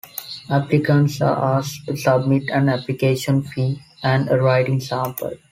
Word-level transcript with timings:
Applicants 0.49 1.21
are 1.21 1.59
asked 1.59 1.85
to 1.85 1.95
submit 1.95 2.49
an 2.49 2.69
application 2.69 3.43
fee 3.43 3.83
and 4.01 4.31
a 4.31 4.41
writing 4.41 4.79
sample. 4.79 5.37